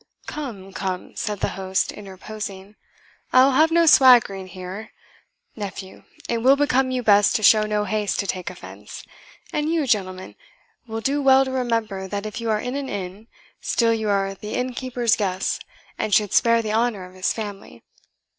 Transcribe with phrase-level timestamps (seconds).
[0.25, 2.75] "Come, come," said the host, interposing,
[3.31, 4.93] "I will have no swaggering here.
[5.55, 9.03] Nephew, it will become you best to show no haste to take offence;
[9.53, 10.33] and you, gentlemen,
[10.87, 13.27] will do well to remember, that if you are in an inn,
[13.59, 15.59] still you are the inn keeper's guests,
[15.99, 17.83] and should spare the honour of his family.